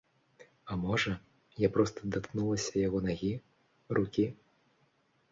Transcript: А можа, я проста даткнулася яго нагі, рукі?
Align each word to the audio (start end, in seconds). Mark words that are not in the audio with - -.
А 0.69 0.75
можа, 0.83 1.11
я 1.63 1.67
проста 1.75 2.09
даткнулася 2.15 2.73
яго 2.87 3.01
нагі, 3.09 3.29
рукі? 3.99 4.25